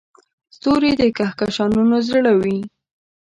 ستوري 0.55 0.91
د 0.99 1.01
کهکشانونو 1.17 1.95
زړه 2.09 2.33
دي. 2.43 2.57